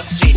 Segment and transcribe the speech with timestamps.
[0.00, 0.29] God's